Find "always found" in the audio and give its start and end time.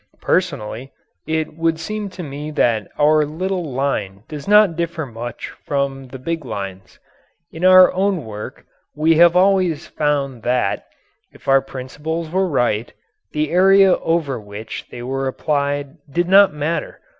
9.35-10.41